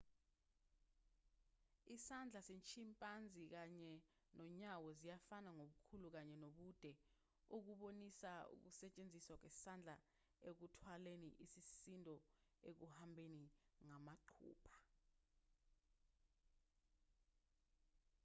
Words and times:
isandla 1.95 2.39
se-chimpanzee 2.47 3.45
kanye 3.53 3.93
nonyawo 4.37 4.87
ziyafana 4.99 5.49
ngobukhulu 5.57 6.07
kanye 6.15 6.35
nobude 6.43 6.91
okubonisa 7.55 8.31
ukusetshenziswa 8.53 9.35
kwesandla 9.41 9.95
ekuthwaleni 10.49 11.29
isisindo 11.45 12.15
ekuhambeni 12.69 13.45
ngamaqupha 13.85 14.77